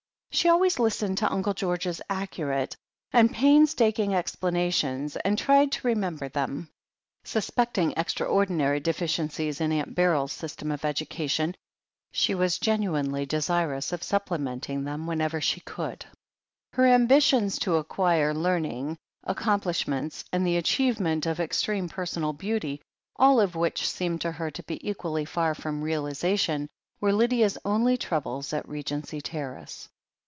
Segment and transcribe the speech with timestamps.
[0.33, 2.75] She always listened to Uncle George's accurate
[3.11, 6.69] and painstaking explanations and tried to remember them.
[7.25, 11.55] Suspecting extraordinary deficiencies in Aunt Beryl's THE HEEL OF ACHILLES 25 system of education,
[12.13, 16.05] she was genuinely desirous of supplementing them whenever she could.
[16.73, 22.81] Her ambitions to acquire learning, accomplishments, and the achievement of extreme personal beauty,
[23.17, 26.69] all of which seemed to her to be equally far from realiza tion,
[27.01, 29.89] were Lydia's only troubles at Regency Terrace.